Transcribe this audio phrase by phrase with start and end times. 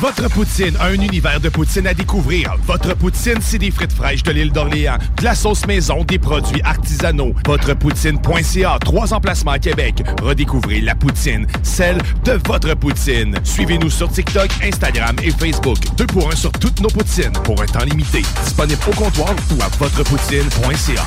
[0.00, 2.54] Votre poutine, un univers de poutine à découvrir.
[2.66, 6.60] Votre poutine, c'est des frites fraîches de l'île d'Orléans, de la sauce maison, des produits
[6.62, 7.34] artisanaux.
[7.46, 10.02] Votrepoutine.ca, trois emplacements à Québec.
[10.22, 13.38] Redécouvrez la poutine, celle de votre poutine.
[13.44, 15.78] Suivez-nous sur TikTok, Instagram et Facebook.
[15.96, 18.22] Deux pour un sur toutes nos poutines, pour un temps limité.
[18.44, 21.06] Disponible au comptoir ou à votrepoutine.ca.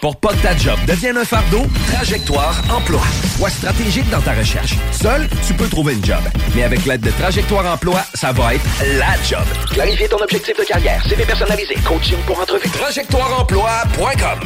[0.00, 3.02] Pour pas que ta job devienne un fardeau, Trajectoire Emploi.
[3.36, 4.76] Sois stratégique dans ta recherche.
[4.92, 6.22] Seul, tu peux trouver une job.
[6.54, 8.64] Mais avec l'aide de Trajectoire Emploi, ça va être
[8.98, 9.44] la job.
[9.70, 12.68] Clarifier ton objectif de carrière, CV personnalisé, coaching pour entrevue.
[12.68, 14.40] TrajectoireEmploi.com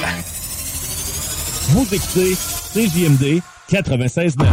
[1.71, 2.35] Vous écoutez
[2.75, 4.45] CJMD 96.9.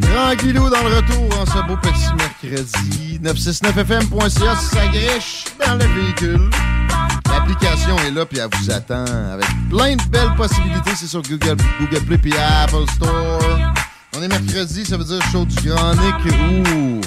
[0.00, 3.20] Tranquillou dans le retour en ce beau petit mercredi.
[3.22, 6.50] 969fm.ca, ça griche dans le véhicule.
[7.98, 10.92] Est là puis elle vous attend avec plein de belles possibilités.
[10.96, 13.40] C'est sur Google, Google Play puis Apple Store.
[14.16, 17.00] On est mercredi, ça veut dire show du Grand ou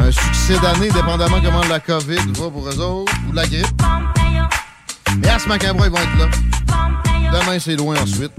[0.00, 3.66] un succès d'année, dépendamment comment la COVID va pour eux autres ou la grippe.
[5.18, 6.28] Mais à ce macabre, ils vont être là.
[7.32, 8.32] Demain, c'est loin ensuite.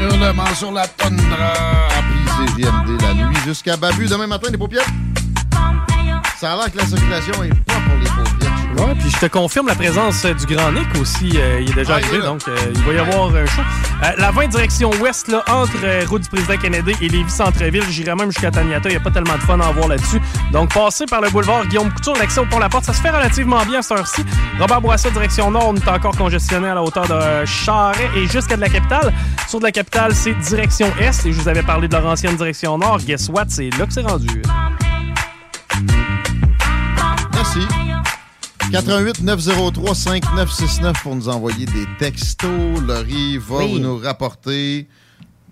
[0.00, 1.52] Hurlement sur la tundra.
[1.96, 4.06] Appli CGMD la nuit jusqu'à Babu.
[4.06, 4.86] Demain matin, les paupières.
[6.38, 7.50] Ça a l'air que la circulation est
[8.78, 11.32] Ouais, puis je te confirme la présence euh, du Grand Nick aussi.
[11.36, 13.62] euh, il est déjà Ah, arrivé, donc euh, il va y avoir un show.
[14.04, 17.84] Euh, la 20 direction ouest, là, entre route du président Kennedy et Lévis-Centreville.
[17.88, 18.90] J'irai même jusqu'à Taniata.
[18.90, 20.20] Il n'y a pas tellement de fun à en voir là-dessus.
[20.52, 23.78] Donc, passez par le boulevard Guillaume Couture, l'accès au pont-la-porte, ça se fait relativement bien
[23.78, 24.24] à cette heure-ci.
[24.60, 28.56] Robert Bourassa, direction nord, on est encore congestionné à la hauteur de Charret et jusqu'à
[28.56, 29.12] de la capitale.
[29.48, 31.24] Sur de la capitale, c'est direction est.
[31.24, 32.98] Et je vous avais parlé de leur ancienne direction nord.
[32.98, 33.46] Guess what?
[33.48, 34.42] C'est là que c'est rendu.
[38.70, 38.86] Merci.
[38.86, 42.50] 88 903 5969 pour nous envoyer des textos.
[42.86, 43.72] Laurie va Oui.
[43.72, 44.88] vous nous rapporter.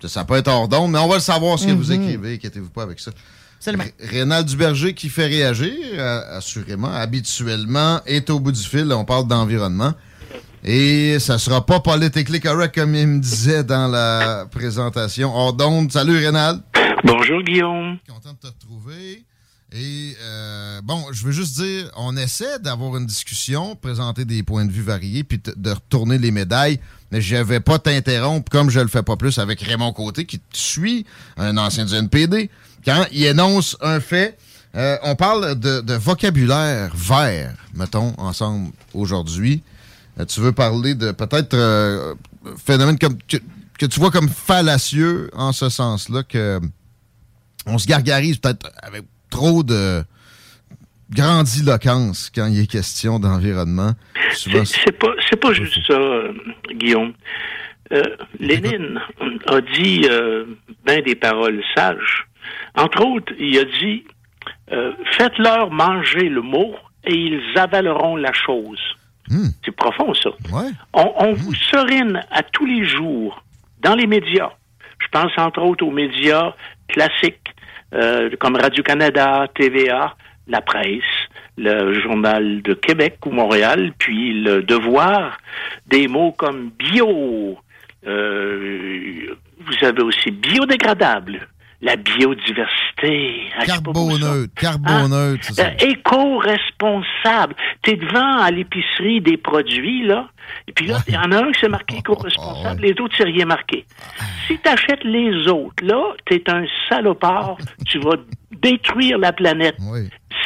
[0.03, 2.01] Ça peut être hors d'onde, mais on va le savoir ce que vous Mhm.
[2.03, 2.33] écrivez.
[2.35, 3.11] Inquiétez-vous pas avec ça.
[3.99, 8.91] Rénal Duberger qui fait réagir, euh, assurément, habituellement, est au bout du fil.
[8.93, 9.93] On parle d'environnement.
[10.63, 15.91] Et ça sera pas politically correct comme il me disait dans la présentation hors d'onde.
[15.91, 16.59] Salut Rénal.
[17.03, 17.97] Bonjour Guillaume.
[18.07, 19.25] Content de te retrouver.
[19.77, 24.63] Et euh, bon, je veux juste dire, on essaie d'avoir une discussion, présenter des points
[24.63, 26.79] de vue variés, puis de retourner les médailles.
[27.11, 30.39] Mais je vais pas t'interrompre comme je le fais pas plus avec Raymond Côté, qui
[30.39, 32.49] te suit, un ancien du NPD.
[32.85, 34.37] Quand il énonce un fait,
[34.75, 39.61] euh, on parle de, de vocabulaire vert, mettons, ensemble aujourd'hui.
[40.21, 42.15] Euh, tu veux parler de peut-être euh,
[42.65, 43.37] phénomène comme que,
[43.77, 46.61] que tu vois comme fallacieux en ce sens-là que
[47.65, 49.03] on se gargarise peut-être avec
[49.35, 50.01] trop de
[51.09, 53.91] grandiloquence quand il est question d'environnement.
[54.33, 56.33] C'est pas, c'est pas juste ça, euh,
[56.73, 57.13] Guillaume.
[57.91, 58.01] Euh,
[58.39, 58.99] Lénine
[59.47, 60.45] a dit euh,
[60.85, 62.25] ben des paroles sages.
[62.75, 64.05] Entre autres, il a dit
[64.71, 66.73] euh, faites-leur manger le mot
[67.05, 68.79] et ils avaleront la chose.
[69.63, 70.29] C'est profond, ça.
[70.93, 73.43] On, on vous serine à tous les jours
[73.81, 74.51] dans les médias.
[74.99, 76.53] Je pense entre autres aux médias
[76.87, 77.54] classiques
[77.93, 80.15] euh, comme Radio-Canada, TVA,
[80.47, 81.03] la presse,
[81.57, 85.37] le Journal de Québec ou Montréal, puis le Devoir,
[85.87, 87.57] des mots comme bio.
[88.07, 91.47] euh, vous avez aussi biodégradable,
[91.85, 93.43] la biodiversité.
[93.57, 95.67] Ah, carboneutre, carboneutre, c'est ça.
[95.67, 97.55] Euh, éco-responsable.
[97.83, 100.27] T'es devant à l'épicerie des produits, là,
[100.67, 103.23] et puis là, il y en a un qui c'est marqué éco-responsable, les autres, c'est
[103.23, 103.85] rien marqué.
[104.47, 108.15] Si t'achètes les autres, là, t'es un salopard, tu vas
[108.51, 109.77] détruire la planète.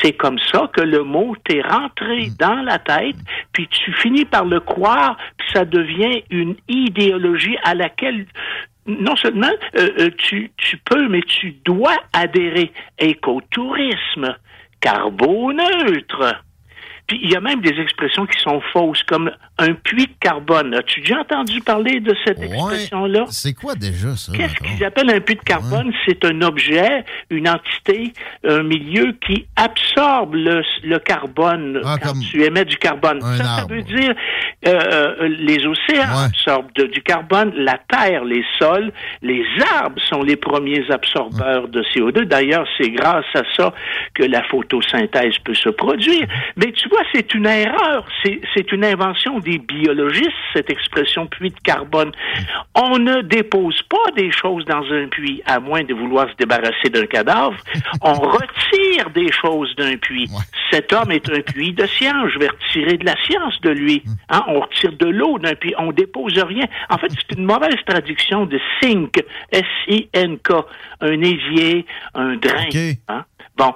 [0.01, 3.15] c'est comme ça que le mot t'est rentré dans la tête,
[3.53, 8.25] puis tu finis par le croire, puis ça devient une idéologie à laquelle
[8.85, 12.71] non seulement euh, euh, tu, tu peux, mais tu dois adhérer.
[12.97, 14.35] Écotourisme,
[14.81, 16.43] carboneutre.
[17.09, 20.73] Puis il y a même des expressions qui sont fausses, comme un puits de carbone.
[20.75, 22.45] As-tu déjà entendu parler de cette Ouais.
[22.53, 23.25] expression-là?
[23.29, 24.31] C'est quoi déjà ça?
[24.31, 25.91] Qu'est-ce qu'ils appellent un puits de carbone?
[26.05, 28.13] C'est un objet, une entité,
[28.47, 33.19] un milieu qui absorbe le, le carbone Ah, quand tu émets du carbone.
[33.21, 34.13] Ça, ça veut dire
[34.67, 34.71] euh,
[35.21, 36.25] euh, les océans Ouais.
[36.27, 38.91] absorbent de- du carbone, la terre, les sols,
[39.23, 39.43] les
[39.81, 42.25] arbres sont les premiers absorbeurs de CO2.
[42.25, 43.73] D'ailleurs, c'est grâce à ça
[44.13, 46.27] que la photosynthèse peut se produire.
[46.55, 48.05] Mais tu vois, c'est une erreur?
[48.23, 52.11] C'est une invention des biologistes, cette expression puits de carbone.
[52.75, 56.89] On ne dépose pas des choses dans un puits, à moins de vouloir se débarrasser
[56.89, 57.57] d'un cadavre.
[58.01, 60.29] On retire des choses d'un puits.
[60.31, 60.43] Ouais.
[60.71, 62.31] Cet homme est un puits de science.
[62.33, 64.03] Je vais retirer de la science de lui.
[64.29, 65.73] Hein, on retire de l'eau d'un puits.
[65.77, 66.65] On dépose rien.
[66.89, 69.23] En fait, c'est une mauvaise traduction de sink.
[69.51, 70.51] S-I-N-K.
[71.01, 72.69] Un évier, un drain.
[73.07, 73.25] Hein?
[73.59, 73.73] Bon.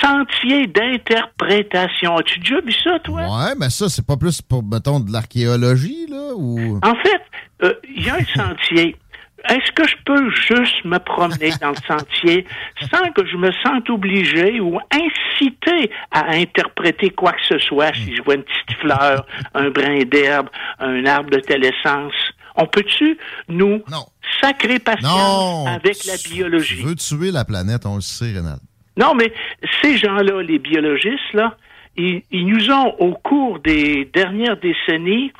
[0.00, 2.16] Sentier d'interprétation.
[2.16, 3.20] As-tu déjà vu ça, toi?
[3.22, 6.32] Ouais, mais ça, c'est pas plus pour, mettons, de l'archéologie, là?
[6.36, 6.78] Ou?
[6.82, 7.22] En fait,
[7.64, 8.96] euh, il y a un sentier.
[9.48, 12.46] Est-ce que je peux juste me promener dans le sentier
[12.90, 17.92] sans que je me sente obligé ou incité à interpréter quoi que ce soit?
[17.92, 20.48] Si je vois une petite fleur, un brin d'herbe,
[20.78, 22.14] un arbre de telle essence?
[22.56, 24.06] On peut-tu nous Non.
[24.40, 25.66] sacrer patience Non!
[25.66, 26.82] avec la Tu biologie?
[26.82, 28.60] veux tuer la planète, on le sait, Rénal.
[28.96, 29.32] Non, mais
[29.82, 31.56] ces gens-là, les biologistes, là,
[31.96, 35.32] ils, ils nous ont, au cours des dernières décennies,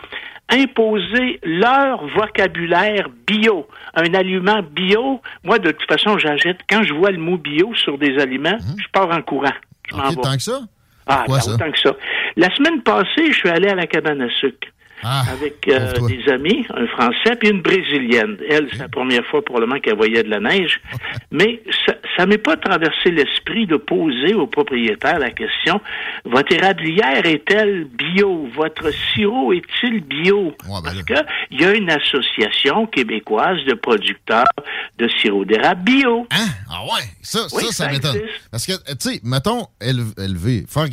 [0.50, 3.66] imposé leur vocabulaire bio.
[3.94, 7.98] Un aliment bio, moi, de toute façon, j'achète, quand je vois le mot bio sur
[7.98, 9.52] des aliments, je pars en courant.
[9.90, 10.08] Je m'en Mhm.
[10.10, 10.22] OK, vais.
[10.22, 10.60] tant que ça?
[11.06, 11.52] Ah, ben, ça?
[11.54, 11.94] autant que ça?
[12.36, 14.68] La semaine passée, je suis allé à la cabane à sucre
[15.04, 18.36] Ah, avec euh, des amis, un Français puis une Brésilienne.
[18.48, 20.80] Elle, c'est la première fois probablement qu'elle voyait de la neige.
[21.30, 25.80] Mais ça, ça m'est pas traversé l'esprit de poser au propriétaire la question
[26.24, 28.48] votre érablière est-elle bio?
[28.56, 30.46] Votre sirop est-il bio?
[30.68, 31.14] Ouais, ben Parce que
[31.50, 34.44] il y a une association québécoise de producteurs
[34.98, 36.26] de sirop d'érable bio.
[36.30, 36.46] Hein?
[36.70, 38.20] Ah ouais, ça, Oui, ça, ça ça m'étonne.
[38.50, 40.86] Parce que, tu sais, mettons, éle- élever, faire,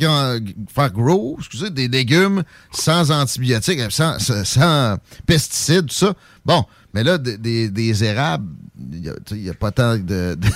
[0.74, 4.96] faire grow, excusez, des légumes sans antibiotiques, euh, sans,
[5.26, 6.14] pesticides, tout ça.
[6.44, 6.64] Bon,
[6.94, 8.46] mais là, des, des, des érables,
[8.78, 9.12] il
[9.42, 10.34] n'y a, pas tant de...
[10.34, 10.36] de-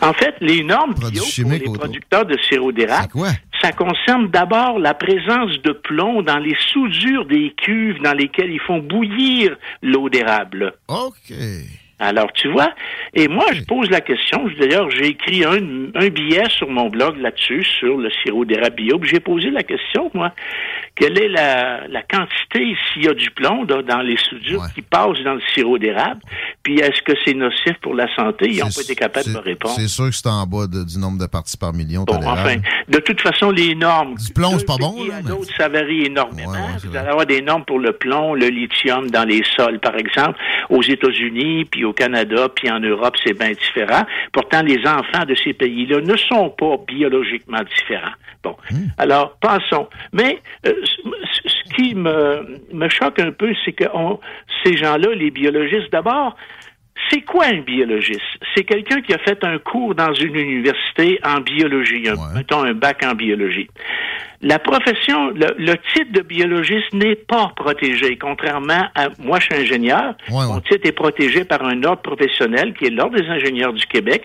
[0.00, 3.08] En fait, les normes bio pour les producteurs de sirop d'érable,
[3.60, 8.60] ça concerne d'abord la présence de plomb dans les soudures des cuves dans lesquelles ils
[8.60, 10.74] font bouillir l'eau d'érable.
[10.86, 11.34] OK.
[12.00, 12.72] Alors, tu vois,
[13.12, 14.48] et moi, je pose la question.
[14.60, 19.00] D'ailleurs, j'ai écrit un, un billet sur mon blog là-dessus, sur le sirop d'érable bio.
[19.00, 20.32] puis J'ai posé la question, moi,
[20.98, 24.68] quelle est la, la quantité, s'il y a du plomb là, dans les soudures Ouais.
[24.74, 26.20] qui passent dans le sirop d'érable,
[26.62, 28.48] puis est-ce que c'est nocif pour la santé?
[28.50, 29.74] Ils n'ont pas été capables de répondre.
[29.76, 32.56] C'est sûr que c'est en bas de- du nombre de parties par million Bon, enfin,
[32.88, 34.14] de toute façon, les normes.
[34.16, 36.50] Du plomb, c'est pas bon, là, mais- l'autre, ça varie énormément.
[36.50, 39.42] Ouais, ouais, c'est Vous allez avoir des normes pour le plomb, le lithium dans les
[39.56, 40.38] sols, par exemple.
[40.70, 44.04] Aux États-Unis, puis au Canada, puis en Europe, c'est bien différent.
[44.32, 48.12] Pourtant, les enfants de ces pays-là ne sont pas biologiquement différents.
[48.42, 48.86] Bon, Hmm.
[48.98, 49.88] alors, passons.
[50.12, 50.72] Mais euh,
[51.34, 54.18] ce qui me, me choque un peu, c'est que on-
[54.64, 56.36] ces gens-là, les biologistes, d'abord,
[57.10, 58.20] c'est quoi un biologiste?
[58.54, 62.34] C'est quelqu'un qui a fait un cours dans une université en biologie, un, Ouais.
[62.34, 63.68] mettons un bac en biologie.
[64.40, 69.54] La profession, le, le titre de biologiste n'est pas protégé, contrairement à moi, je suis
[69.62, 70.14] ingénieur.
[70.30, 73.84] Ouais, Mon titre est protégé par un ordre professionnel qui est l'ordre des ingénieurs du
[73.86, 74.24] Québec.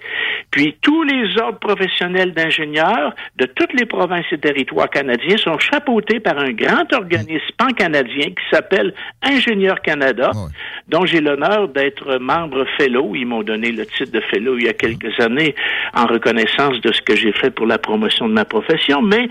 [0.52, 6.20] Puis tous les ordres professionnels d'ingénieurs de toutes les provinces et territoires canadiens sont chapeautés
[6.20, 8.94] par un grand organisme pan-canadien qui s'appelle
[9.24, 10.52] Ingénieur Canada, Ouais.
[10.90, 13.16] dont j'ai l'honneur d'être membre fellow.
[13.16, 15.56] Ils m'ont donné le titre de fellow il y a quelques années
[15.96, 19.02] en reconnaissance de ce que j'ai fait pour la promotion de ma profession.
[19.02, 19.28] Mais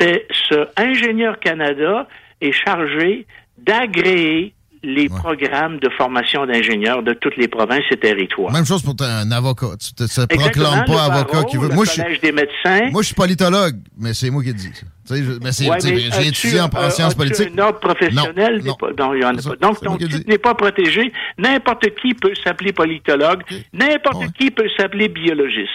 [0.00, 2.08] c'est ce Ingénieur Canada
[2.40, 3.26] est chargé
[3.58, 8.50] d'agréer les programmes de formation d'ingénieurs de toutes les provinces et territoires.
[8.50, 9.66] Même chose pour un avocat.
[9.78, 11.68] Tu te te proclames pas avocat qui veut.
[11.68, 12.02] Le Moi, je suis.
[12.02, 12.88] collège des médecins.
[12.90, 14.72] Moi, je suis politologue, mais c'est moi qui le dis.
[15.10, 17.50] je- mais c'est, Ouais, j'ai étudié en, en euh, sciences politiques.
[17.54, 18.74] un ordre professionnel, Non, n'est non.
[18.76, 19.56] pas- non, il y en a ça, pas.
[19.56, 21.12] Donc, ton titre n'est pas protégé.
[21.36, 23.42] N'importe qui peut s'appeler politologue.
[23.74, 24.28] N'importe Ouais.
[24.38, 25.68] qui peut s'appeler biologiste.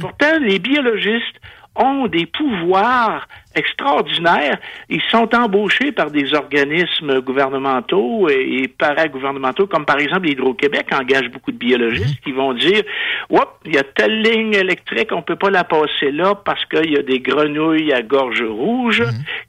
[0.00, 1.40] Pourtant, les biologistes
[1.74, 4.58] ont des pouvoirs extraordinaires.
[4.88, 11.28] Ils sont embauchés par des organismes gouvernementaux et, et paragouvernementaux, comme par exemple Hydro-Québec engage
[11.30, 12.82] beaucoup de biologistes qui vont dire,
[13.30, 16.90] Oups, il y a telle ligne électrique, on peut pas la passer là parce qu'il
[16.90, 19.02] y a des grenouilles à gorge rouge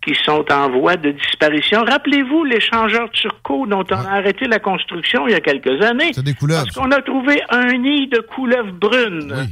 [0.05, 1.83] qui sont en voie de disparition.
[1.83, 6.11] Rappelez-vous l'échangeur Turcot dont on a arrêté la construction il y a quelques années.
[6.13, 6.63] C'est des couleuvres.
[6.63, 9.47] Parce qu'on a trouvé un nid de couleuvres brunes.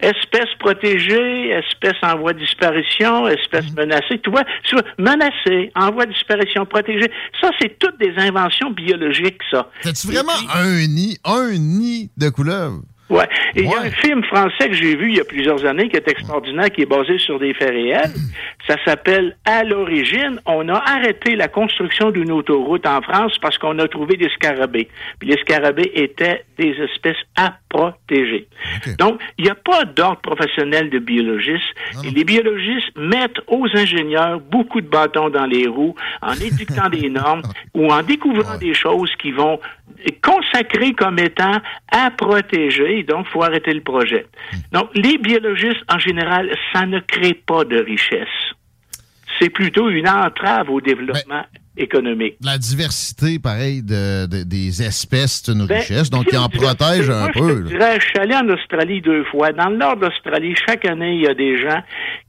[0.00, 4.20] Espèces protégées, espèces en voie de disparition, espèces menacées.
[4.22, 7.10] Tu vois, tu vois, menacées, en voie de disparition, protégées.
[7.40, 9.70] Ça, c'est toutes des inventions biologiques, ça.
[9.82, 12.82] T'as-tu vraiment un nid, un nid de couleuvres?
[13.08, 13.28] Ouais.
[13.54, 15.88] Et il y a un film français que j'ai vu il y a plusieurs années
[15.88, 18.12] qui est extraordinaire, qui est basé sur des faits réels.
[18.66, 23.78] Ça s'appelle À l'origine, on a arrêté la construction d'une autoroute en France parce qu'on
[23.78, 24.88] a trouvé des scarabées.
[25.20, 28.48] Puis les scarabées étaient des espèces à protéger.
[28.98, 31.74] Donc, il n'y a pas d'ordre professionnel de biologistes.
[32.04, 37.08] Et les biologistes mettent aux ingénieurs beaucoup de bâtons dans les roues en édictant des
[37.08, 37.42] normes
[37.74, 39.60] ou en découvrant des choses qui vont
[40.22, 41.60] consacrer comme étant
[41.90, 42.95] à protéger.
[43.04, 44.26] Donc, il faut arrêter le projet.
[44.72, 48.28] Donc, les biologistes, en général, ça ne crée pas de richesse.
[49.38, 51.44] C'est plutôt une entrave au développement
[51.76, 52.36] économique.
[52.42, 57.10] La diversité, pareil, de, de- des espèces, c'est une Ben, richesse, donc on en protège
[57.10, 57.62] un peu.
[57.62, 59.52] dirais, je suis allé en Australie deux fois.
[59.52, 61.82] Dans le nord d'Australie, chaque année, il y a des gens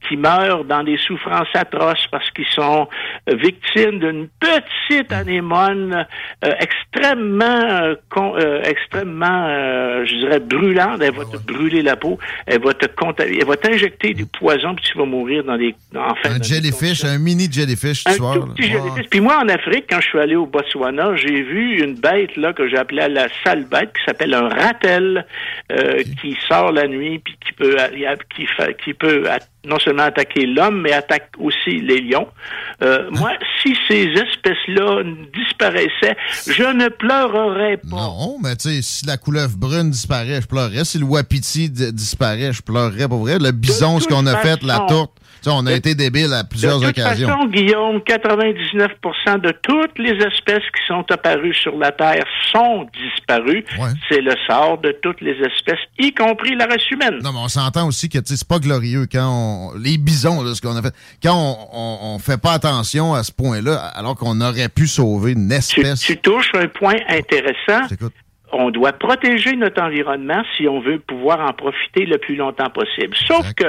[0.08, 2.88] qui meurent dans des souffrances atroces parce qu'ils sont
[3.30, 6.06] euh, victimes d'une petite anémone
[6.44, 9.48] euh, extrêmement, euh, con- euh, extrêmement,
[10.04, 11.00] je dirais, brûlante.
[11.02, 12.18] Elle va te brûler la peau.
[12.46, 13.38] Elle va te contaminer.
[13.40, 17.04] Elle va t'injecter du poison puis tu vas mourir dans des, en fin Un jellyfish,
[17.04, 18.34] un mini jellyfish, tu un vois.
[18.34, 19.06] tout petit jellyfish.
[19.10, 22.52] Puis moi, en Afrique, quand je suis allé au Botswana, j'ai vu une bête là
[22.52, 25.26] que j'appelais la sale bête, qui s'appelle un ratel,
[25.72, 27.76] euh, qui sort la nuit, puis qui peut,
[28.84, 29.24] qui, peut
[29.66, 32.26] non seulement attaquer l'homme, mais attaque aussi les lions.
[32.82, 35.02] Euh, Moi, si ces espèces-là
[35.34, 36.16] disparaissaient,
[36.46, 37.96] je ne pleurerais pas.
[37.96, 40.84] Non, mais tu sais, si la couleuvre brune disparaît, je pleurerais.
[40.84, 43.38] Si le wapiti di- disparaît, je pleurerais pour vrai.
[43.38, 46.44] Le bison, ce qu'on a fait, la tourte, tu on a De- été débile à
[46.44, 47.28] plusieurs de toute occasions.
[47.28, 53.64] façon, Guillaume, 99% de toutes les espèces qui sont apparues sur la Terre sont disparues.
[54.08, 57.18] C'est le sort de toutes les espèces, y compris la race humaine.
[57.22, 59.78] Non, mais on s'entend aussi que tu c'est pas glorieux quand on.
[59.78, 60.94] Les bisons, là, ce qu'on a fait.
[61.22, 65.32] Quand on, on, on fait pas attention à ce point-là, alors qu'on aurait pu sauver
[65.32, 66.00] une Tu, espèce.
[66.00, 67.86] tu touches un point intéressant.
[68.50, 73.14] On doit protéger notre environnement si on veut pouvoir en profiter le plus longtemps possible.
[73.26, 73.66] Sauf que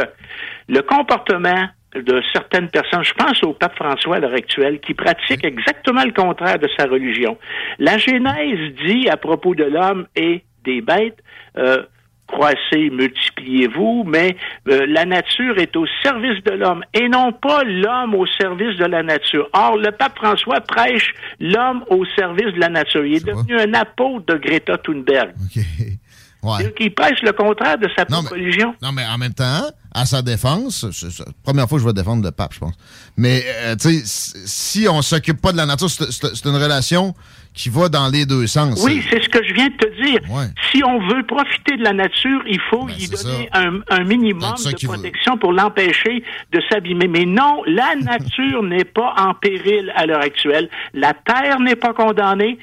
[0.70, 5.44] le comportement de certaines personnes, je pense au pape François à l'heure actuelle, qui pratique
[5.44, 7.38] exactement le contraire de sa religion.
[7.80, 11.18] La Genèse dit à propos de l'homme et des bêtes,
[11.58, 11.84] euh,
[12.28, 18.14] croissez, multipliez-vous, mais euh, la nature est au service de l'homme et non pas l'homme
[18.14, 19.50] au service de la nature.
[19.54, 23.04] Or, le pape François prêche l'homme au service de la nature.
[23.04, 25.34] Il est, devenu un apôtre de Greta Thunberg.
[26.42, 26.74] Ouais.
[26.80, 28.74] Il prêche le contraire de sa propre religion.
[28.82, 29.68] Non, mais en même temps,
[30.02, 32.74] à sa défense, c'est la première fois que je vais défendre le pape, je pense.
[33.18, 34.02] Mais, euh, tu sais,
[34.46, 37.14] si- on s'occupe pas de la nature, c'est une relation
[37.54, 38.82] qui va dans les deux sens.
[38.86, 40.20] Oui, c'est ce que je viens de te dire.
[40.72, 44.86] Si on veut profiter de la nature, il faut y donner un, un minimum de
[44.88, 47.08] protection pour l'empêcher de s'abîmer.
[47.08, 50.70] Mais non, la nature n'est pas en péril à l'heure actuelle.
[50.94, 52.60] La Terre n'est pas condamnée.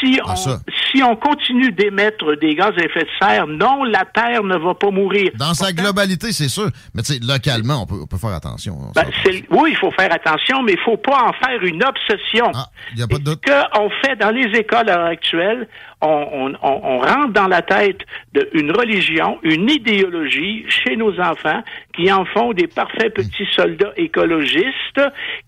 [0.00, 0.58] Si Ah, on,
[0.92, 4.74] si on continue d'émettre des gaz à effet de serre, non, la Terre ne va
[4.74, 5.30] pas mourir.
[5.36, 6.68] Dans sa globalité, c'est sûr.
[6.94, 8.76] Mais tu sais, localement, on peut, on peut faire attention.
[8.80, 9.06] On Ben,
[9.50, 12.50] oui, il faut faire attention, mais il faut pas en faire une obsession.
[12.96, 13.40] y a pas de doute.
[13.46, 15.68] Ce qu'on fait dans les écoles à l'heure actuelle,
[16.04, 18.00] on, on- rentre dans la tête
[18.32, 21.62] d'une religion, une idéologie chez nos enfants
[21.94, 25.00] qui en font des parfaits petits soldats écologistes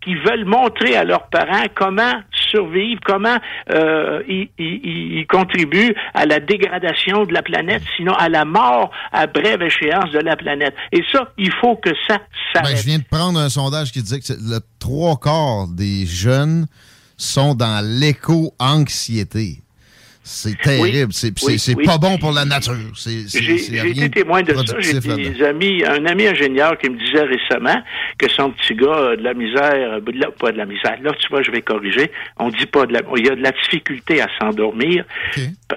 [0.02, 2.12] qui veulent montrer à leurs parents comment
[2.50, 3.36] survivre, comment
[3.70, 9.62] euh, ils, contribuent à la dégradation de la planète, sinon à la mort à brève
[9.62, 10.74] échéance de la planète.
[10.92, 12.18] Et ça, il faut que ça
[12.52, 12.72] s'arrête.
[12.72, 16.66] Ben, je viens de prendre un sondage qui disait que le trois quarts des jeunes
[17.16, 19.62] sont dans l'éco-anxiété.
[20.28, 21.06] C'est terrible.
[21.08, 21.84] Oui, c'est- c'est oui.
[21.84, 22.74] pas bon pour la nature.
[22.96, 24.74] C'est- c'est- J'ai été témoin de ça.
[24.80, 27.80] J'ai des amis, un ami ingénieur qui me disait récemment
[28.18, 30.98] que son petit gars a de la misère, euh, de la- pas de la misère.
[31.00, 32.10] Là, tu vois, je vais corriger.
[32.38, 35.04] On dit pas de la, il y a de la difficulté à s'endormir.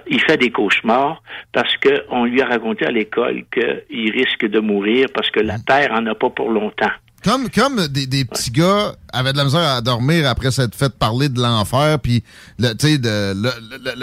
[0.08, 4.60] Il fait des cauchemars parce que on lui a raconté à l'école qu'il risque de
[4.60, 5.64] mourir parce que la Mm.
[5.68, 6.90] Terre en a pas pour longtemps.
[7.24, 10.94] Comme, comme des, des petits gars avaient de la misère à dormir après s'être fait
[10.98, 12.24] parler de l'enfer, puis
[12.58, 13.52] le, de, le,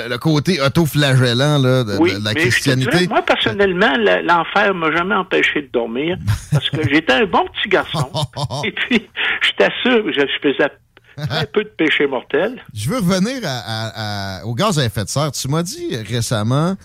[0.02, 2.90] le, le côté auto-flagellant là, de, Oui, de la mais je te christianité.
[2.90, 6.18] dirais, moi, personnellement, le- l'enfer m'a jamais empêché de dormir
[6.52, 8.10] parce que j'étais un bon petit garçon.
[8.64, 9.02] Et puis,
[9.42, 12.62] je t'assure, je, je faisais très peu de péché mortel.
[12.74, 15.32] Je veux revenir à, à- à- au gaz à effet de serre.
[15.32, 16.76] Tu m'as dit récemment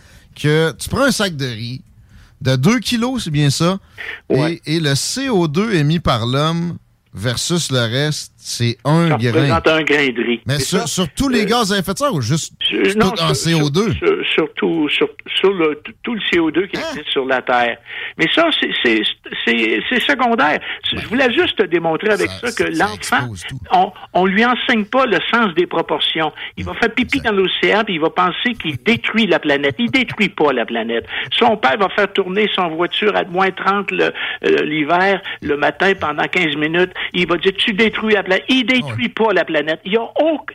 [0.42, 1.82] que tu prends un sac de riz
[2.42, 3.78] de 2 kilos, c'est bien ça,
[4.30, 4.60] Ouais.
[4.66, 6.78] et, et le CO2 émis par l'homme
[7.14, 9.32] versus le reste, c'est un Ça grain.
[9.32, 10.41] représente un grain de riz.
[10.46, 12.82] Mais sur, ça, sur tous les euh, gaz à effet de serre ou juste sur-
[12.94, 13.94] tout en sur- CO2?
[13.98, 17.78] sur- sur- le, tout le CO2 qui existe sur la Terre.
[18.18, 19.04] Mais ça, c'est-
[20.08, 20.60] secondaire.
[20.94, 23.28] Je voulais juste te démontrer avec ça, Ça- que l'enfant,
[23.72, 26.32] on, on lui enseigne pas le sens des proportions.
[26.58, 29.76] Il va faire pipi dans l'océan, puis il va penser qu'il détruit la planète.
[29.80, 31.06] Il détruit pas la planète.
[31.38, 34.12] Son père va faire tourner son voiture à moins 30 le-
[34.46, 36.92] euh, l'hiver, le matin, pendant 15 minutes.
[37.14, 38.46] Il va dire, tu détruis la planète.
[38.50, 39.80] Il détruit pas la planète.
[39.86, 40.02] Il y a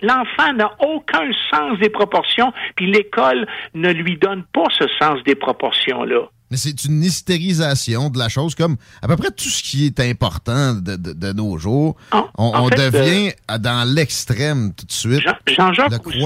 [0.03, 5.35] L'enfant n'a aucun sens des proportions, puis l'école ne lui donne pas ce sens des
[5.35, 6.29] proportions-là.
[6.51, 9.99] Mais c'est une hystérisation de la chose, comme à peu près tout ce qui est
[10.01, 11.97] important de, de- de nos jours.
[12.13, 15.23] En- on en on fait, devient à- dans l'extrême tout de suite.
[15.23, 16.19] Jean- Jean-Jacques Rousseau,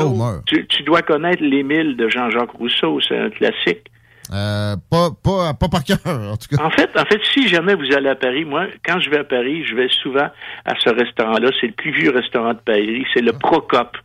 [0.47, 3.87] tu dois connaître l'Émile de Jean-Jacques Rousseau, c'est un classique.
[4.33, 6.63] Euh, pas, pas, pas par cœur, en tout cas.
[6.63, 9.25] En fait, en fait, si jamais vous allez à Paris, moi, quand je vais à
[9.25, 10.29] Paris, je vais souvent
[10.65, 11.51] à ce restaurant-là.
[11.61, 13.05] C'est le plus vieux restaurant de Paris.
[13.13, 13.97] C'est le Procope.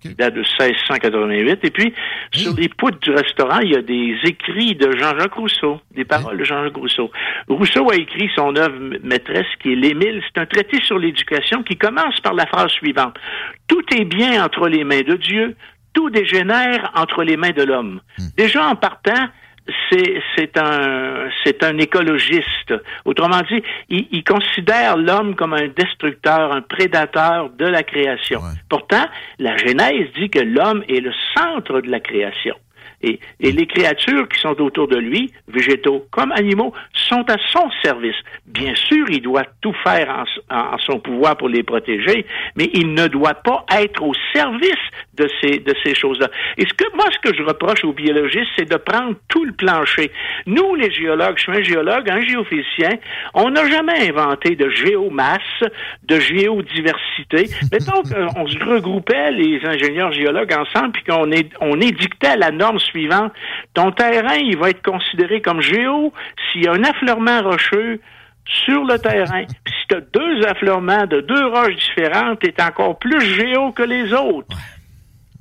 [0.00, 1.58] qui date de 1688.
[1.64, 1.92] Et puis,
[2.32, 6.38] sur les poutres du restaurant, il y a des écrits de Jean-Jacques Rousseau, des paroles
[6.38, 7.10] de Jean-Jacques Rousseau.
[7.48, 10.22] Rousseau a écrit son œuvre maîtresse, qui est l'Émile.
[10.26, 13.16] C'est un traité sur l'éducation qui commence par la phrase suivante.
[13.68, 15.56] Tout est bien entre les mains de Dieu,
[15.92, 18.00] tout dégénère entre les mains de l'homme.
[18.36, 19.28] Déjà, en partant,
[19.90, 22.74] c'est un c'est un écologiste.
[23.04, 28.40] Autrement dit, il, il considère l'homme comme un destructeur, un prédateur de la création.
[28.68, 29.06] Pourtant,
[29.38, 32.56] la Genèse dit que l'homme est le centre de la création.
[33.02, 37.70] Et, et les créatures qui sont autour de lui, végétaux comme animaux, sont à son
[37.82, 38.16] service.
[38.46, 42.24] Bien sûr, il doit tout faire en, en son pouvoir pour les protéger,
[42.56, 44.84] mais il ne doit pas être au service
[45.16, 46.28] de ces, de ces choses-là.
[46.58, 49.52] Et ce que, moi, ce que je reproche aux biologistes, c'est de prendre tout le
[49.52, 50.10] plancher.
[50.46, 52.90] Nous, les géologues, je suis un géologue, un géophysicien,
[53.34, 55.40] on n'a jamais inventé de géomasse,
[56.04, 57.48] de géodiversité.
[57.72, 62.78] Mettons qu'on se regroupait, les ingénieurs géologues, ensemble, puis qu'on est, on édictait la norme
[62.78, 63.32] suivante.
[63.74, 66.12] Ton terrain, il va être considéré comme géo
[66.52, 68.00] s'il y a un affleurement rocheux
[68.46, 69.44] sur le terrain.
[69.64, 73.72] Puis si tu as deux affleurements de deux roches différentes, tu es encore plus géo
[73.72, 74.56] que les autres.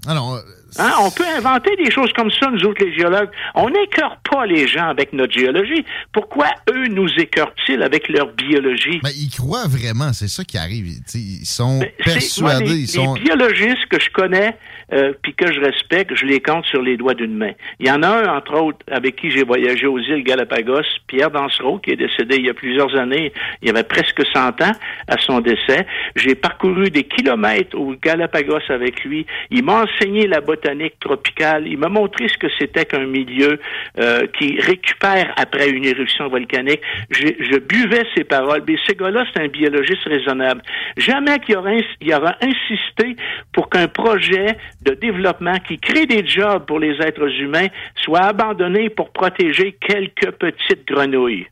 [0.05, 0.43] Alors,
[0.79, 3.29] Hein, on peut inventer des choses comme ça, nous autres, les géologues.
[3.55, 5.85] On n'écœure pas les gens avec notre géologie.
[6.11, 8.99] Pourquoi eux nous écœurent-ils avec leur biologie?
[9.03, 10.85] ben, ils croient vraiment, c'est ça qui arrive.
[11.13, 12.65] Ils sont Ben, moi, persuadés.
[12.65, 13.13] les, ils sont...
[13.15, 14.57] les biologistes que je connais
[14.91, 17.51] euh, puis que je respecte, je les compte sur les doigts d'une main.
[17.79, 21.31] Il y en a un, entre autres, avec qui j'ai voyagé aux îles Galapagos, Pierre
[21.31, 23.31] Dansereau, qui est décédé il y a plusieurs années.
[23.61, 24.71] Il y avait presque 100 ans
[25.07, 25.87] à son décès.
[26.15, 29.25] J'ai parcouru des kilomètres aux Galapagos avec lui.
[29.51, 31.67] Il m'a enseigné la botanique tropicale.
[31.67, 33.59] Il m'a montré ce que c'était qu'un milieu
[33.99, 36.81] euh, qui récupère après une éruption volcanique.
[37.09, 38.63] Je, buvais ses paroles.
[38.67, 40.61] Mais ce gars-là, c'est un biologiste raisonnable.
[40.97, 41.55] Jamais qu'il
[42.01, 43.15] il aura insisté
[43.53, 47.67] pour qu'un projet de développement qui crée des jobs pour les êtres humains
[48.03, 51.47] soit abandonné pour protéger quelques petites grenouilles.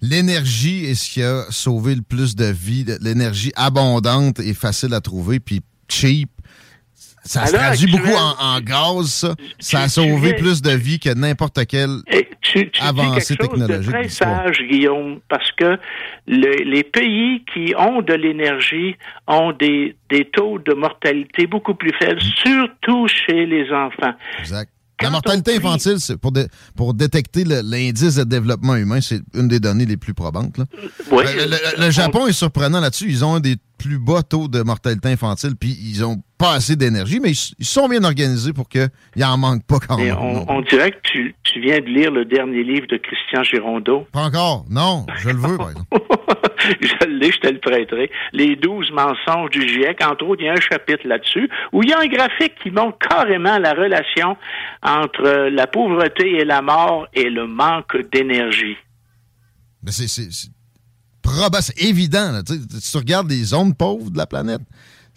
[0.00, 2.84] L'énergie est ce qui a sauvé le plus de vies.
[3.00, 6.30] L'énergie abondante et facile à trouver, puis cheap.
[7.28, 9.34] Ça se traduit beaucoup en, en gaz, ça.
[9.58, 13.90] Ça a sauvé plus de vies que n'importe quel Et tu, tu avancée quelque technologique.
[13.92, 14.44] très d'histoire.
[14.46, 15.78] sage, Guillaume, parce que
[16.26, 21.92] le- les pays qui ont de l'énergie ont des, des taux de mortalité beaucoup plus
[21.98, 24.14] faibles, surtout chez les enfants.
[24.40, 24.70] Exact.
[25.00, 29.60] La mortalité infantile, c'est pour, dé- pour détecter l'indice de développement humain, c'est une des
[29.60, 30.58] données les plus probantes.
[30.58, 30.64] là.
[31.12, 33.06] Oui, le, le- le Japon est surprenant là-dessus.
[33.08, 36.76] Ils ont un des plus bas taux de mortalité infantile, puis ils ont pas assez
[36.76, 38.88] d'énergie, mais ils, ils sont bien organisés pour qu'il
[39.22, 40.16] en manque pas quand même.
[40.16, 44.06] on, dirait que tu, tu viens de lire le dernier livre de Christian Girondeau.
[44.12, 44.64] Pas encore.
[44.70, 45.88] Non, je le veux, par exemple.
[46.80, 48.10] je l'ai, je te le prêterai.
[48.32, 51.90] Les douze mensonges du GIEC, entre autres, il y a un chapitre là-dessus où il
[51.90, 54.36] y a un graphique qui montre carrément la relation
[54.82, 58.76] entre la pauvreté et la mort et le manque d'énergie.
[59.82, 60.50] Mais c'est-
[61.76, 62.32] évident.
[62.32, 62.42] là.
[62.42, 64.62] Tu tu regardes les zones pauvres de la planète,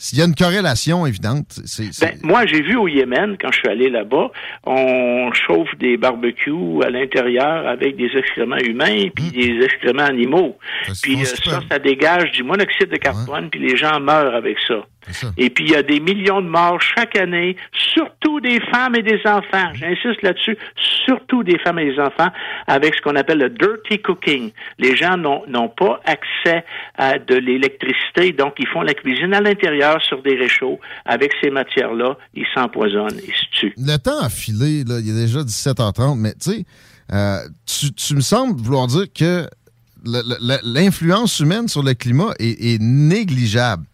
[0.04, 1.92] s'il y a une corrélation évidente, c'est.
[2.02, 4.32] Ben, moi, j'ai vu au Yémen, quand je suis allé là-bas,
[4.66, 9.30] on chauffe des barbecues à l'intérieur avec des excréments humains puis Hmm.
[9.30, 10.58] des excréments animaux.
[11.04, 14.84] Puis euh, ça, ça dégage du monoxyde de carbone, puis les gens meurent avec ça.
[15.38, 17.56] Et puis il y a des millions de morts chaque année,
[17.94, 19.74] surtout des femmes et des enfants.
[19.74, 20.58] J'insiste là-dessus,
[21.06, 22.30] surtout des femmes et des enfants,
[22.68, 24.52] avec ce qu'on appelle le dirty cooking.
[24.80, 26.64] Les gens n'ont pas accès
[26.98, 30.80] à de l'électricité, donc ils font la cuisine à l'intérieur sur des réchauds.
[31.06, 33.74] Avec ces matières-là, ils s'empoisonnent, ils se tuent.
[33.78, 36.66] Le temps a filé, là, il est déjà 17h30, mais tu sais,
[37.12, 39.48] euh, tu, tu me sembles vouloir dire que
[40.64, 43.86] l'influence humaine sur le climat est, est négligeable.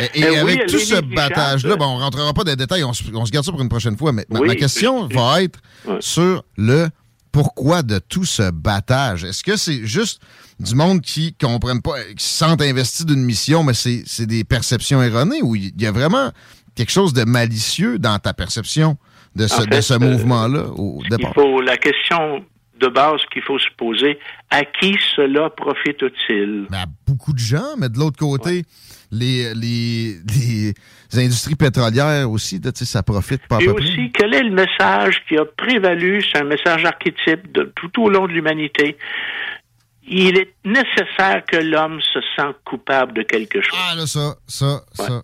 [0.00, 2.84] Et, et Euh, oui, avec tout ce battage-là, bon, on rentrera pas dans les détails,
[2.84, 5.08] on, se- on se garde ça pour une prochaine fois, mais ma- Oui, ma question
[5.10, 5.60] je- va être
[6.00, 6.88] sur le
[7.30, 9.24] pourquoi de tout ce battage.
[9.24, 10.20] Est-ce que c'est juste
[10.60, 15.02] du monde qui comprennent pas, qui se sentent investis d'une mission, mais c'est des perceptions
[15.02, 16.30] erronées ou il y a vraiment
[16.74, 18.96] quelque chose de malicieux dans ta perception
[19.34, 21.32] de ce, En fait, de ce euh, mouvement-là au Il départ?
[21.34, 22.44] faut la question
[22.80, 24.18] de base qu'il faut se poser
[24.50, 26.66] à qui cela profite-t-il?
[26.72, 28.64] À beaucoup de gens, mais de l'autre côté,
[29.12, 30.74] les, les, les
[31.14, 33.84] industries pétrolières aussi, sais, ça profite pas à Et peu près.
[33.84, 36.22] aussi, quel est le message qui a prévalu?
[36.22, 38.96] C'est un message archétype de tout au long de l'humanité.
[40.08, 43.78] Il est nécessaire que l'homme se sente coupable de quelque chose.
[43.90, 45.22] Ah, là, ça, ça, ça,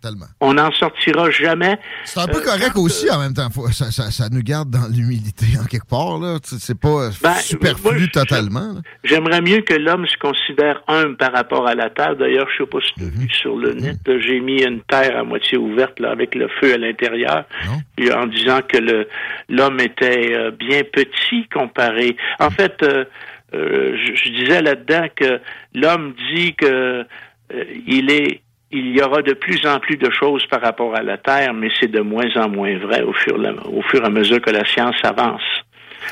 [0.00, 0.26] tellement.
[0.40, 1.78] On n'en sortira jamais.
[2.04, 3.48] C'est un peu Euh, correct quand, aussi en même temps.
[3.72, 6.18] Ça, ça, ça nous garde dans l'humilité en quelque part.
[6.18, 6.38] là.
[6.42, 8.74] C'est pas Ben, superflu moi, totalement.
[9.04, 12.16] J'aimerais mieux que l'homme se considère humble par rapport à la terre.
[12.16, 14.80] D'ailleurs, je sais pas si tu as vu sur le net, là, j'ai mis une
[14.82, 17.44] terre à moitié ouverte là, avec le feu à l'intérieur,
[18.14, 18.78] en disant que
[19.48, 22.16] l'homme était euh, bien petit comparé.
[22.38, 23.04] En fait, euh,
[23.54, 25.40] euh, je, je disais là-dedans que
[25.74, 30.46] l'homme dit que euh, il est il y aura de plus en plus de choses
[30.46, 33.82] par rapport à la Terre, mais c'est de moins en moins vrai au fur, au
[33.82, 35.42] fur et à mesure que la science avance.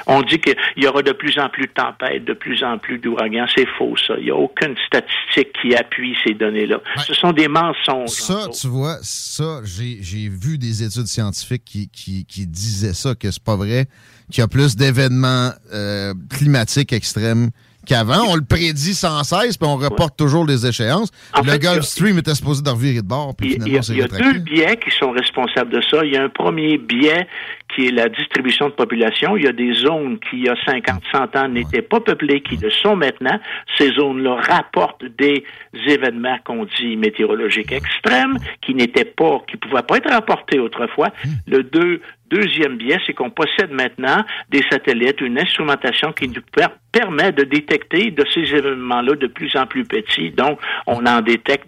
[0.07, 2.99] On dit qu'il y aura de plus en plus de tempêtes, de plus en plus
[2.99, 3.47] d'ouragans.
[3.55, 4.15] C'est faux, ça.
[4.19, 6.81] Il n'y a aucune statistique qui appuie ces données-là.
[6.99, 8.11] Ce sont des mensonges.
[8.11, 13.15] Ça, tu vois, ça, j'ai j'ai vu des études scientifiques qui, qui, qui disaient ça,
[13.15, 13.87] que c'est pas vrai,
[14.31, 17.51] qu'il y a plus d'événements euh, climatiques extrêmes
[17.89, 18.25] qu'avant.
[18.29, 21.11] On le prédit sans cesse, puis on reporte toujours les échéances.
[21.33, 23.95] En le fait, Gulf Stream était supposé de revirer de bord, puis Il y a,
[23.95, 26.05] y a deux biais qui sont responsables de ça.
[26.05, 27.27] Il y a un premier biais
[27.75, 29.37] qui est la distribution de population.
[29.37, 32.41] Il y a des zones qui, il y a 50, 100 ans, n'étaient pas peuplées,
[32.41, 33.39] qui le sont maintenant.
[33.77, 35.45] Ces zones-là rapportent des
[35.87, 41.09] événements qu'on dit météorologiques extrêmes, qui n'étaient pas, qui pouvaient pas être rapportés autrefois.
[41.47, 46.67] Le deux, deuxième biais, c'est qu'on possède maintenant des satellites, une instrumentation qui nous per-
[46.93, 50.31] permet de détecter de ces événements-là de plus en plus petits.
[50.31, 51.67] Donc, on en détecte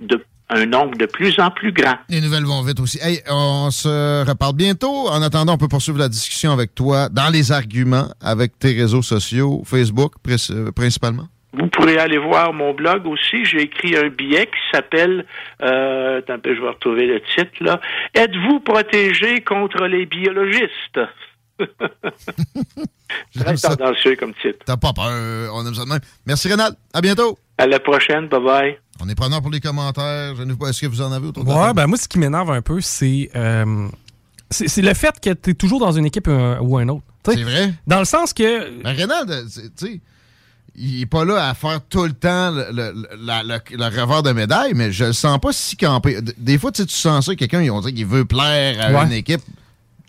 [0.53, 1.95] un nombre de plus en plus grand.
[2.09, 2.99] Les nouvelles vont vite aussi.
[3.01, 5.09] Hey, on se reparle bientôt.
[5.09, 9.03] En attendant, on peut poursuivre la discussion avec toi dans les arguments avec tes réseaux
[9.03, 10.15] sociaux, Facebook
[10.51, 11.29] euh, principalement.
[11.53, 13.45] Vous pourrez aller voir mon blog aussi.
[13.45, 15.27] J'ai écrit un billet qui s'appelle,
[15.63, 17.81] euh, attends je vais retrouver le titre là.
[18.15, 21.01] Êtes-vous protégé contre les biologistes?
[23.35, 24.59] Très tendancieux comme titre.
[24.65, 26.01] T'as pas peur, on aime ça de même.
[26.27, 27.39] Merci Rénal, à bientôt.
[27.59, 28.79] À la prochaine, bye bye.
[29.03, 30.35] On est preneur pour les commentaires.
[30.37, 32.07] Je ne sais pas, est-ce que vous en avez autour de Ouais, ben moi, ce
[32.07, 33.89] qui m'énerve un peu, c'est euh,
[34.51, 37.05] c'est le fait que tu es toujours dans une équipe euh, ou un autre.
[37.25, 37.73] C'est vrai?
[37.87, 38.83] Dans le sens que.
[38.83, 39.45] Ben, Rénal, euh,
[39.77, 40.01] tu sais,
[40.77, 44.23] il est pas là à faire tout le temps le, le- la- le- le revers
[44.23, 46.19] de médaille, mais je le sens pas si campé.
[46.39, 49.07] Des fois, tu sens ça, quelqu'un, ils ont dit qu'il veut plaire à Ouais.
[49.07, 49.41] une équipe.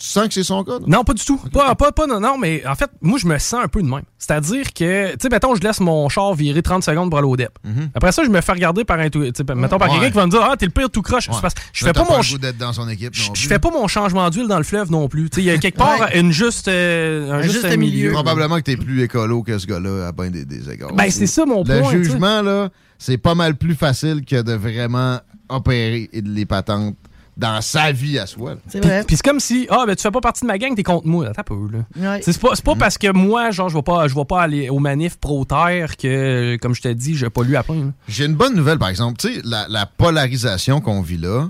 [0.01, 0.79] Tu sens que c'est son cas?
[0.87, 1.37] Non, pas du tout.
[1.53, 3.87] Pas, pas, pas, non, non, mais en fait, moi, je me sens un peu de
[3.87, 4.01] même.
[4.17, 7.37] C'est-à-dire que, tu sais, mettons, je laisse mon char virer 30 secondes pour aller au
[7.37, 7.51] DEP.
[7.93, 9.09] Après ça, je me fais regarder par un.
[9.09, 9.95] tu sais, Mettons, par Ouais.
[9.99, 11.27] quelqu'un qui va me dire, ah, t'es le pire tout croche.
[11.29, 11.35] Ouais.
[11.71, 12.17] Je fais pas t'as mon.
[12.17, 13.15] le ch- goût d'être dans son équipe.
[13.15, 13.47] non Je plus.
[13.47, 15.29] fais pas mon changement d'huile dans le fleuve non plus.
[15.29, 16.19] Tu sais, Il y a quelque part Ouais.
[16.19, 18.11] une juste, euh, un juste, milieu.
[18.11, 20.93] Probablement que t'es plus écolo que ce gars-là à bien des, des égards.
[20.93, 22.03] Ben, c'est ça mon Le point, sais.
[22.03, 26.95] jugement, là, c'est pas mal plus facile que de vraiment opérer et de les patentes
[27.38, 28.52] dans sa vie à soi.
[28.56, 28.60] là.
[28.70, 30.84] Puis, puis c'est comme si, ah, ben tu fais pas partie de ma gang, t'es
[30.84, 31.28] contre moi.
[31.28, 32.13] Attends un peu, là.
[32.15, 32.22] Ouais.
[32.24, 34.70] C'est pas, c'est pas parce que moi, genre, je vais pas, je vais pas aller
[34.70, 37.76] au manif pro-terre que, comme je t'ai dit, je pollue à plein.
[37.86, 37.91] là.
[38.08, 39.17] J'ai une bonne nouvelle, par exemple.
[39.17, 41.50] Tu sais, la, la polarisation qu'on vit là,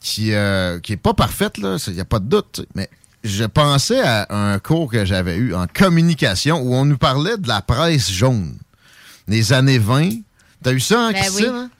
[0.00, 2.68] qui, euh, qui est pas parfaite, là, il n'y a pas de doute, tu sais,
[2.74, 2.90] mais
[3.24, 7.46] je pensais à un cours que j'avais eu en communication où on nous parlait de
[7.46, 8.56] la presse jaune.
[9.28, 10.10] Les années 20.
[10.64, 11.70] T'as eu ça, hein, Ben.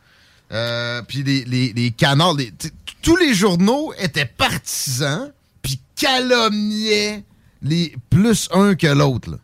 [0.53, 5.81] Euh, puis les, les, les canards, les- tu sais, tous les journaux étaient partisans, puis
[5.97, 7.25] calomniaient
[7.63, 9.39] les plus un que l'autre.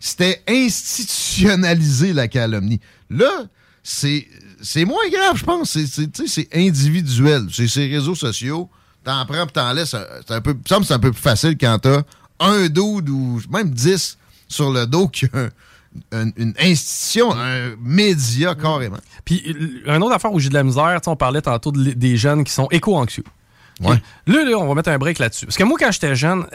[0.00, 2.80] C'était institutionnalisé, la calomnie.
[3.10, 3.30] Là,
[3.82, 4.26] c'est
[4.84, 5.70] moins grave, je pense.
[5.70, 7.46] C'est- individuel.
[7.52, 8.68] C'est ces réseaux sociaux.
[9.02, 9.94] T'en prends t'en laisses.
[10.26, 12.02] C'est un peu, me semble c'est un peu plus facile quand t'as
[12.40, 15.50] un dude ou même 10 sur le dos qu'une
[16.12, 18.98] une institution, un média carrément.
[19.24, 21.72] Puis, euh, un autre affaire où j'ai de la misère, tu sais, on parlait tantôt
[21.72, 23.24] de des jeunes qui sont éco-anxieux.
[23.80, 23.96] Ouais.
[24.28, 25.46] Là, là, on va mettre un break là-dessus.
[25.46, 26.46] Parce que moi, quand j'étais jeune,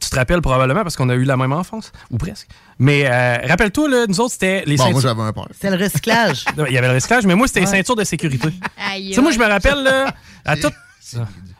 [0.00, 2.46] tu te rappelles probablement parce qu'on a eu la même enfance, ou presque.
[2.78, 5.08] Mais euh, rappelle-toi, là, nous autres, c'était les Bon, moi, ceintures.
[5.08, 5.48] j'avais un peur.
[5.60, 6.44] C'est le recyclage.
[6.68, 8.48] Il y avait le recyclage, mais moi, c'était les ceintures de sécurité.
[8.92, 10.70] Aïe, Tu sais, moi, je me rappelle, là, à tout-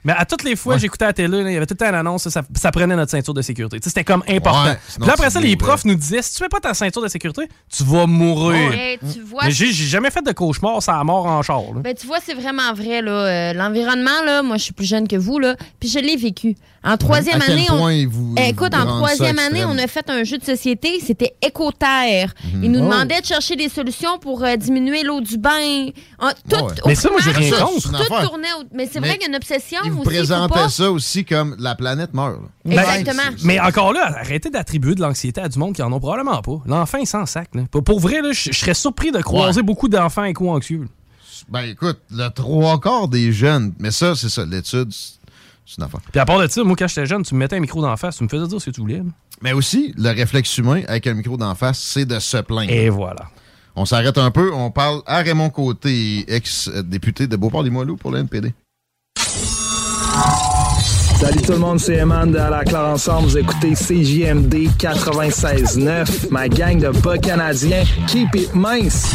[0.05, 1.79] Mais à toutes les fois que j'écoutais à la télé, il y avait tout le
[1.79, 3.79] temps une annonce, ça, ça prenait notre ceinture de sécurité.
[3.83, 4.65] C'était comme important.
[4.65, 6.75] Ouais, Puis sinon, là, après ça, les profs nous disaient si tu mets pas ta
[6.75, 8.73] ceinture de sécurité, tu vas mourir.
[8.75, 11.61] Eh, tu vois, Mais j'ai jamais fait de cauchemar, ça a mort en char.
[11.75, 11.81] là.
[11.83, 13.11] Ben, tu vois, c'est vraiment vrai, là.
[13.13, 16.57] Euh, L'environnement, là, moi, je suis plus jeune que vous, là, puis je l'ai vécu.
[16.85, 18.09] En troisième À quel année, on...
[18.09, 21.35] vous- Eh, écoute, vous en troisième année, on a fait un jeu de société, c'était
[21.43, 22.35] Écoterre.
[22.55, 22.65] Mhm.
[22.65, 22.85] Ils nous Oh.
[22.85, 25.89] demandaient de chercher des solutions pour euh, diminuer l'eau du bain.
[26.21, 26.73] En- tout, Ouais.
[26.85, 27.91] au Mais ça, moi, j'ai rien contre.
[27.91, 30.49] Tout tournait Mais c'est vrai qu'il y a une obsession Ils vous aussi.
[30.53, 32.39] pas- ça aussi comme la planète meurt.
[32.65, 32.83] là.
[32.97, 33.37] Exactement.
[33.45, 36.61] Mais encore là, arrêtez d'attribuer de l'anxiété à du monde qui en ont probablement pas.
[36.67, 37.49] L'enfant, il s'en sac.
[37.55, 37.63] là.
[37.71, 40.89] Pour, vrai, je serais surpris de croiser beaucoup d'enfants éco-anxieux.
[41.49, 45.19] Ben écoute, le trois quarts des jeunes, mais ça, c'est ça, l'étude, c'est
[45.65, 46.01] c'est une affaire.
[46.11, 47.95] Puis à part de ça, moi, quand j'étais jeune, tu me mettais un micro d'en
[47.99, 48.99] face, tu me faisais dire ce que tu voulais.
[48.99, 49.05] là.
[49.43, 52.73] Mais aussi, le réflexe humain avec un micro d'en face, c'est de se plaindre.
[52.73, 53.29] Et voilà.
[53.77, 58.53] On s'arrête un peu, on parle à Raymond Côté, ex-député de Beauport-Limoilou pour le NPD.
[61.21, 63.29] Salut tout le monde, c'est Eman de À la Claire Ensemble.
[63.29, 66.31] Vous écoutez CJMD 96.9.
[66.31, 67.83] Ma gang de bas canadiens.
[68.07, 69.15] Keep it mince.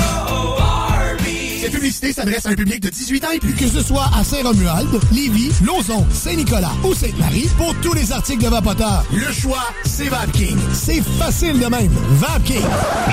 [1.71, 3.53] Cette publicité s'adresse à un public de 18 ans et plus.
[3.53, 8.49] Que ce soit à Saint-Romuald, Lévis, Lauson, Saint-Nicolas ou Sainte-Marie, pour tous les articles de
[8.49, 10.57] Vapoteur, le choix, c'est VapKing.
[10.73, 11.89] C'est facile de même.
[12.11, 12.65] VapKing.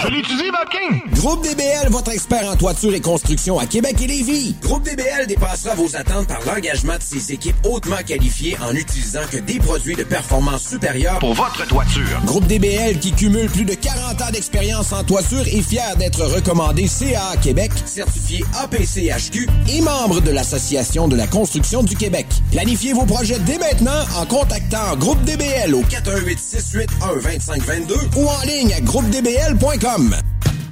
[0.03, 1.15] Je l'utilise, VapKing.
[1.15, 4.57] Groupe DBL, votre expert en toiture et construction à Québec et Lévis.
[4.61, 9.39] Groupe DBL dépassera vos attentes par l'engagement de ses équipes hautement qualifiées en utilisant que
[9.39, 12.21] des produits de performance supérieure pour votre toiture.
[12.25, 16.89] Groupe DBL qui cumule plus de 40 ans d'expérience en toiture est fier d'être recommandé
[16.89, 22.27] CA Québec, certifié APCHQ et membre de l'Association de la construction du Québec.
[22.51, 28.43] Planifiez vos projets dès maintenant en contactant Groupe DBL au 418 681 2522 ou en
[28.47, 30.17] ligne à groupedbl.com.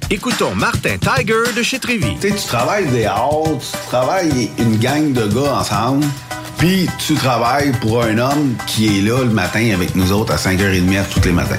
[0.09, 2.15] Écoutons Martin Tiger de chez Trévy.
[2.21, 6.07] Tu sais, tu travailles des heures, tu travailles une gang de gars ensemble,
[6.59, 10.37] puis tu travailles pour un homme qui est là le matin avec nous autres à
[10.37, 11.59] 5h30 tous les matins.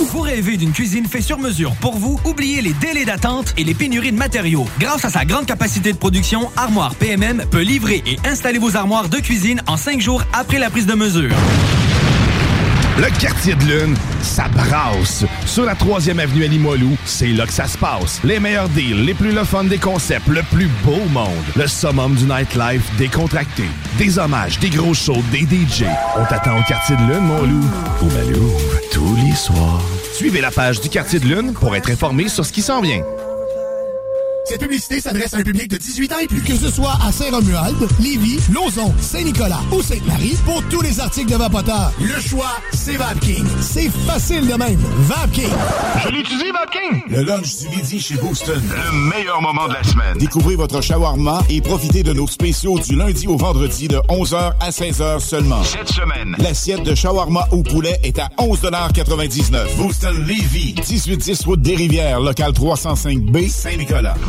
[0.00, 2.18] Vous rêvez d'une cuisine faite sur mesure pour vous?
[2.24, 4.66] Oubliez les délais d'attente et les pénuries de matériaux.
[4.80, 9.08] Grâce à sa grande capacité de production, Armoire PMM peut livrer et installer vos armoires
[9.08, 11.34] de cuisine en cinq jours après la prise de mesure.
[12.96, 15.24] Le quartier de lune, ça brasse.
[15.46, 18.20] Sur la 3e avenue à Limoilou, c'est là que ça se passe.
[18.22, 21.28] Les meilleurs deals, les plus le fun des concepts, le plus beau monde.
[21.56, 23.64] Le summum du nightlife décontracté.
[23.98, 25.86] Des hommages, des gros shows, des DJ.
[26.16, 27.64] On t'attend au quartier de lune, mon loup.
[28.00, 28.52] Au Malou,
[28.92, 29.16] tous
[30.14, 33.02] Suivez la page du quartier de lune pour être informé sur ce qui s'en vient.
[34.46, 36.42] Cette publicité s'adresse à un public de 18 ans et plus.
[36.42, 41.36] Que ce soit à Saint-Romuald, Lévis, Lauson, Saint-Nicolas ou Sainte-Marie, pour tous les articles de
[41.36, 43.44] Vapoteur, le choix, c'est VapKing.
[43.62, 44.78] C'est facile de même.
[44.98, 45.48] VapKing.
[46.04, 47.02] Je l'utilise, VapKing!
[47.08, 48.62] Le lunch du midi chez Booston.
[48.62, 50.18] Le meilleur moment de la semaine.
[50.18, 54.70] Découvrez votre shawarma et profitez de nos spéciaux du lundi au vendredi de 11h à
[54.70, 55.62] 16h seulement.
[55.64, 60.74] Cette semaine, L'assiette de shawarma au poulet est à 11,99 Booston Levy.
[60.74, 64.14] 1810 route des Rivières, local 305B, Saint-Nicolas.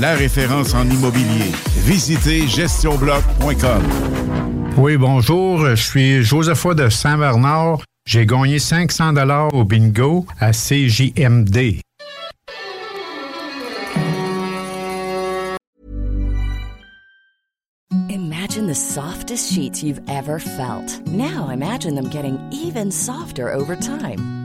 [0.00, 1.52] la référence en immobilier.
[1.84, 3.82] Visitez gestionbloc.com.
[4.76, 5.66] Oui, bonjour.
[5.66, 7.80] Je suis Josepha de Saint-Bernard.
[8.06, 11.80] J'ai gagné 500 dollars au bingo à CJMD.
[18.08, 21.00] Imagine the softest sheets you've ever felt.
[21.06, 24.41] Now imagine them getting even softer over time.